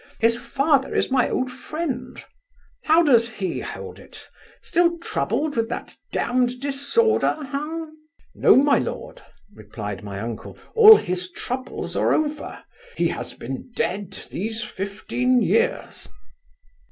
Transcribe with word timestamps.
His 0.19 0.35
father 0.35 0.95
is 0.95 1.11
my 1.11 1.29
old 1.29 1.51
friend 1.51 2.19
How 2.85 3.03
does 3.03 3.29
he 3.29 3.59
hold 3.59 3.99
it? 3.99 4.27
Still 4.63 4.97
troubled 4.97 5.55
with 5.55 5.69
that 5.69 5.93
damned 6.11 6.59
disorder, 6.59 7.35
ha?' 7.39 7.85
'No, 8.33 8.55
my 8.55 8.79
lord 8.79 9.21
(replied 9.53 10.03
my 10.03 10.19
uncle), 10.19 10.57
all 10.73 10.95
his 10.97 11.29
troubles 11.31 11.95
are 11.95 12.15
over 12.15 12.63
He 12.97 13.09
has 13.09 13.35
been 13.35 13.69
dead 13.75 14.13
these 14.31 14.63
fifteen 14.63 15.39
years. 15.43 16.09